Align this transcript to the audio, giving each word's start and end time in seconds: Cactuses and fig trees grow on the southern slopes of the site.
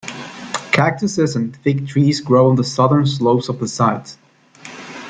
Cactuses 0.71 1.35
and 1.35 1.55
fig 1.57 1.87
trees 1.87 2.21
grow 2.21 2.49
on 2.49 2.55
the 2.55 2.63
southern 2.63 3.05
slopes 3.05 3.49
of 3.49 3.59
the 3.59 3.67
site. 3.67 4.17